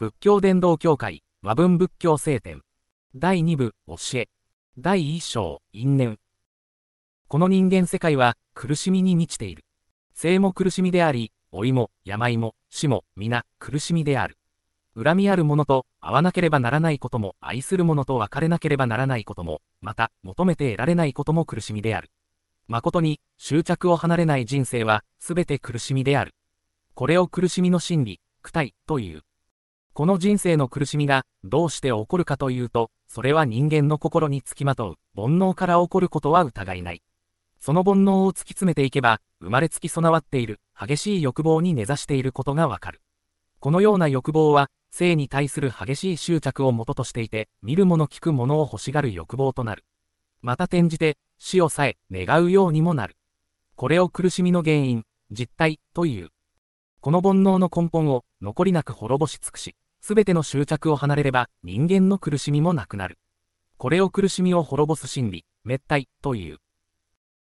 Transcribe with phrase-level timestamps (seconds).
[0.00, 2.62] 仏教伝道協会和文仏教聖典。
[3.16, 4.28] 第2部教え。
[4.78, 6.18] 第1章因縁。
[7.26, 9.64] この人間世界は苦しみに満ちている。
[10.14, 14.38] 生も苦しみであり老いも病も死も皆苦しみである。
[14.94, 22.08] 恨みある者と会わなければならないことも愛する者と別れなければならないこともまた求めて得られないことも苦しみである。
[22.68, 26.36] 誠に執着を離れない人生はすべて苦しみである。
[26.94, 29.22] これを苦しみの真理、苦体という。
[29.98, 37.02] この人生の苦しみがどうして起こるかというと、それは人間の心につきまとう煩悩から起こることは疑いない。
[37.58, 43.00] その煩悩を突き詰めていけば、生まれつき備わっている激しい欲望に根ざしていることがわかる。
[43.58, 49.84] このような欲望は、性に対する激しい執着を元としていて、見るもの聞くものを欲しがる欲望となる。
[50.42, 53.16] また転じて、死をさえ願うようにもなる。
[53.74, 56.28] これを苦しみの原因、実態という。
[57.00, 63.18] この煩悩の根本を残りなく滅ぼし尽くし、すべての執着を離れれば人間の苦しみもなくなる。
[63.76, 66.58] これを苦しみを滅ぼす真理、滅体という。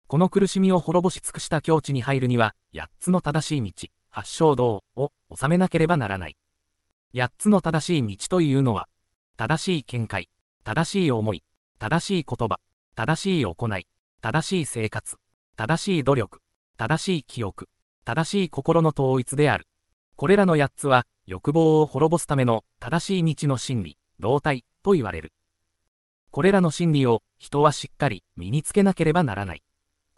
[0.07, 6.37] この苦しみを滅ぼし尽くした境地に入るには、八つの正しい道、八正道を収めなければならない。
[7.13, 8.87] 八つの正しい道というのは、
[9.37, 10.29] 正しい見解、
[10.63, 11.43] 正しい思い、
[11.79, 12.59] 正しい言葉、
[12.95, 13.87] 正しい行い、
[14.21, 15.17] 正しい生活、
[15.55, 16.41] 正しい努力、
[16.77, 17.69] 正しい記憶、
[18.05, 19.67] 正しい心の統一である。
[20.17, 25.31] これらの8つは、欲望を滅ぼすための正しい道の真理、動体と言われる。
[26.31, 29.61] これらの真理を人はしっかり身につけなければならない。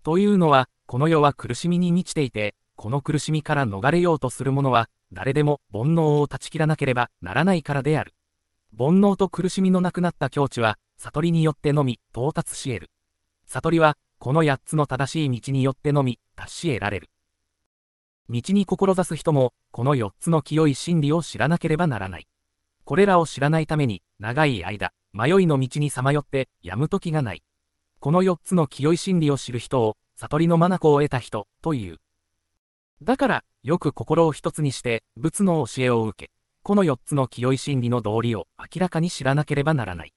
[0.03, 8.13] というのは、この世は苦しみに満ちていて、この苦しみから逃れようとする者は、誰でも煩悩を断ち切らなければならないからである。
[8.77, 12.91] 煩悩と苦しみのなくなった境地は、悟りによってのみ到達し得る。
[13.47, 17.09] 悟りは、この8つの正しい道によってのみ達し得られる。
[18.29, 22.27] 道に志す人も、この4つの清い真理を知らなければならない。
[22.85, 27.43] これらを知らないために、長い間、迷いの道にさまよってやむ時がない。
[27.99, 31.97] この4つの清い真理を知る人を、悟りの眼を得た人、という。
[33.01, 36.31] だから、よく心を一つにして、仏の教えを受け、
[36.61, 40.13] この4つの清い真理の道理を明らかに知らなければならない。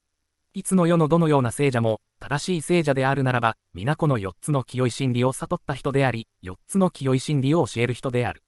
[0.55, 8.43] いつの世のどのような聖者も、正しい聖者であるならば、皆この4つの清い真理を悟った人であり、4つの清い真理を教える人である。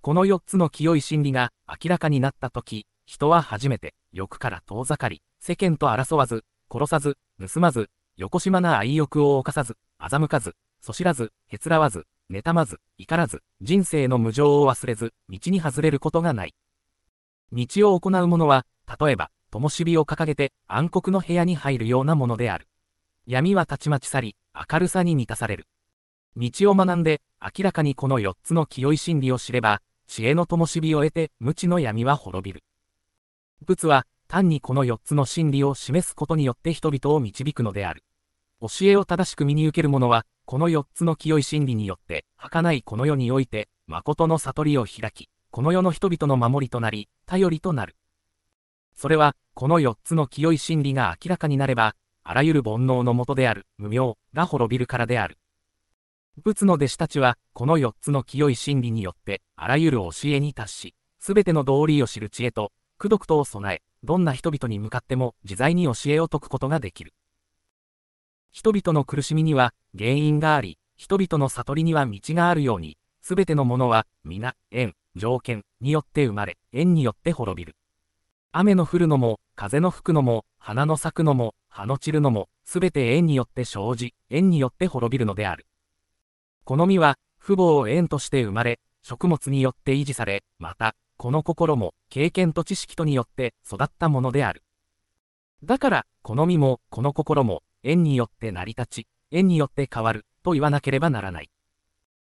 [0.00, 16.54] この4つの清い真理が明らかになったとき、人は初めて、欲から遠ざかり、世間と争わず、殺さず、盗まず、横島な愛欲を犯さず、欺かず、そしらず、へつらわず、妬まず、怒らず、人生の無常を忘れず、道に外れることがない。
[17.52, 18.64] 道を行う者は、
[18.98, 22.66] 例えば、灯火を掲げて暗黒の部屋に入るようなものである。
[23.26, 25.66] 闇はたちまち去り、明るさに満たされる。
[26.36, 32.64] 道を学んで、明らかにこの4つの清い真理を知れば、知恵の灯火を得て無知の闇は滅びる。
[33.60, 38.02] 仏は、単にこの4つの真理を示すことによって人々を導くのである。
[38.62, 47.96] 教えを正しく身に受ける者は、この4つの清い真理によって、儚いこの世において、誠の悟りを開き、この世の人々の守りとなり、頼りとなる。
[48.94, 55.38] それは、この4つの清い真理が明らかになれば、あらゆる煩悩のもとである無明が滅びるからである。
[56.36, 67.12] 仏の弟子たちは、この4つの清い真理によって、あらゆる教えに達し、すべての道理を知る知恵と、功徳とを備え、どんな人々に向かっても自在に教えを説くことができる。
[68.50, 77.76] 人々の苦しみには原因があり、人々の悟りには道があるように、すべてのものは皆、縁、条件によって生まれ、縁によって滅びる。
[78.54, 85.66] 雨の降るのも、風の吹くのも、花の咲くのも、葉の散るのも、すべて縁によって生じ、縁によって滅びるのである。
[86.64, 94.62] この実は、父母を縁として生まれ、食物によって維持され、また、この心も、経験と知識とによって育ったものである。
[95.64, 101.50] だから、この実も、この心も、縁によって成り立ち、縁によって変わる、と言わなければならない。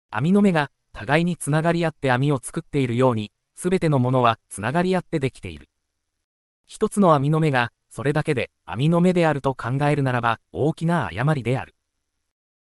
[0.09, 5.69] 網の目が、互いにつながり合って網を作っているように、すべてのものはつながり合ってできている。
[6.67, 11.73] 一つの網の目が、それだけで網の目であると考えるならば、大きな誤りである。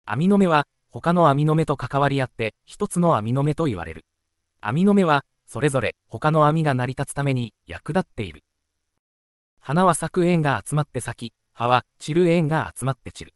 [0.05, 4.05] 網の目は、他の網の目と関わり合って、一つの網の目と言われる。
[4.61, 8.43] 網の目は、それぞれ他の網が成り立つために役立っている。
[9.58, 13.35] 花は咲く縁が集まって咲き、葉は散る縁が集まって散る。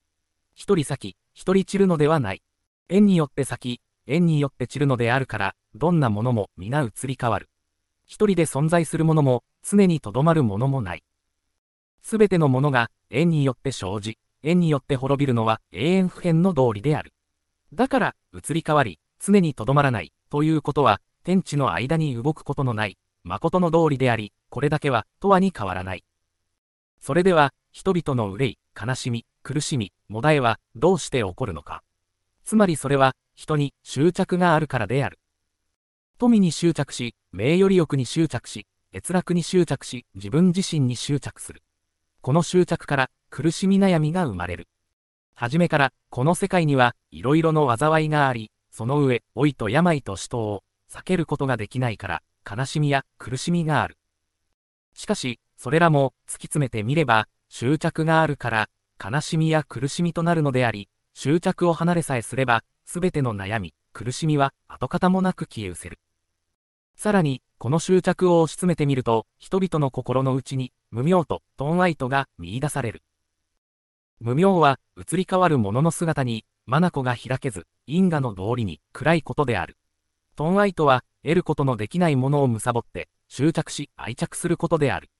[0.54, 2.42] 一人咲き、一人散るのではない。
[2.88, 7.50] 縁によって咲き、縁によって散るのであるから、どんなものも皆移り変わる。
[8.06, 11.02] 一人で存在するものも、常にとどまるものもない。
[12.02, 17.14] すべてのものが、縁によって生じ、縁によって滅びるのは永遠不変の道理である。
[17.72, 26.04] だから、移り変わり、常にとどまらない、ということは、天地の間に動くことのない、誠の道理であり、これだけは、とはに変わらない。
[27.00, 31.82] それでは、人々の憂い、悲しみ、苦しみ、もだえは、どうして起こるのか。
[32.44, 35.18] つまりそれは、人に執着があるからである。
[36.18, 41.62] 富に執着し、名誉利欲に執着し、閲楽に執着し、自分自身に執着する。
[42.20, 44.68] この執着から、苦しみ悩みが生まれる。
[45.34, 53.98] はじめから、この世界には、いろいろの災いがあり、その上、老いと病と死闘を、避けることができないから、悲しみや苦しみがある。
[54.94, 58.68] しかし、それらも、突き詰めてみれば、執着があるから、
[59.04, 65.98] 悲しみや苦しみとなるのであり、執着を離れさえすれば、すべての悩み、苦しみは、跡形もなく消え失せる。
[66.96, 73.02] さらに、この執着を推し詰めてみると、人々の心の内に、無明と、トンワイトが見出される。
[74.20, 79.76] 無明は、移り変わるものの姿に、眼が開けず、因果の道理に、暗いことである。
[80.36, 85.10] トンワイトは、得ることのできないものを貪って、執着し、愛着することである。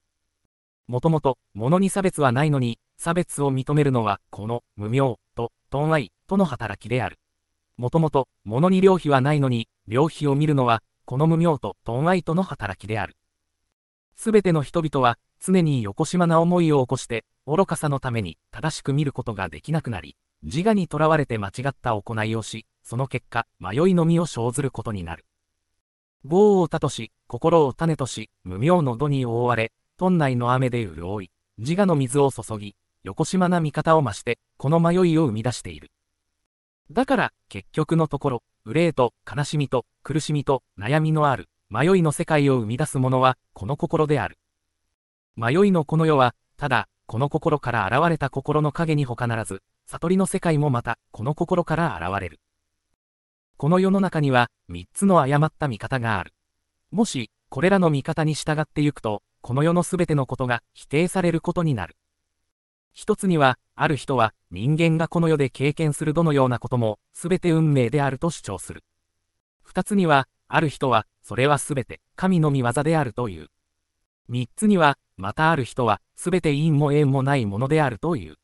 [0.87, 7.19] もともと、物に差別はないのに、差別を認めるのは、この、無明、と、トンワイ、との働きである。
[7.77, 13.17] もともと、物に良否はないのに、良否を見るのは、この無明とトンワイトの働きである。
[14.17, 25.27] すべての人々は、常に横島な思いを起こして、愚かさのために正しく見ることができなくなり、自我にとらわれて間違った行いをし、その結果、迷いの実を生ずることになる。
[26.25, 35.91] 業を他とし、心を種とし、無明の土に覆われ、頓内の雨で潤い、自我の水を注ぎ、横島な見方を増して、この迷いを生み出している。
[36.91, 44.39] だから、結局のところ、憂いと悲しみと苦しみと悩みのある、迷いの世界を生み出すものは、この心である。
[45.37, 52.41] 迷いのこの世は、ただ、この心から現れた心の影に他ならず、悟りの世界もまた、この心から現れる。
[53.57, 56.33] この世の中には、三つの誤った見方がある。
[56.91, 61.97] もし、これらの見方に従ってゆくと、この世のすべてのことが否定されることになる。
[62.95, 68.85] 一つには、ある人は人間がこの世で経験するどのようなことも全て運命であると主張する。
[69.63, 73.49] 二つには、ある人はそれは全て神の御業であるという。
[74.29, 78.37] 三つには、またある人は全て因も縁もないものであるという。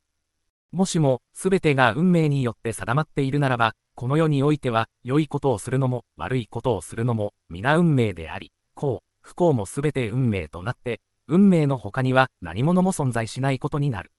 [0.72, 14.10] もしも全てが運命によって定まっているならば、この世においては良いことをするのも悪いことをするのも皆運命であり、幸、不幸も全て運命となって、運命の他には何者も存在しないことになる。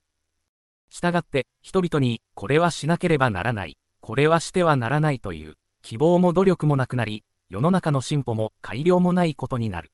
[0.91, 9.91] 従って、人々に、これはしなければならない、これはしてはならないという、希望も努力もなくなり、世の中の進歩も改良もないことになる。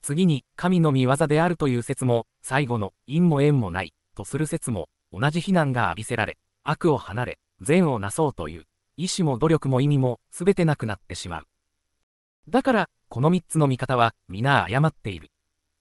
[0.00, 8.64] 次に、神の見業であるという説も、最後の、因も縁もない、とする説も、同じ非難が浴びせられ、悪を離れ、善をなそうという、
[8.96, 11.44] 意志も努力も意味も、すべてなくなってしまう。
[12.48, 15.30] だから、この三つの見方は、皆誤っている。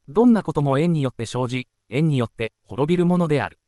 [0.10, 3.59] どんなことも縁によって生じ、縁によって滅びるものである。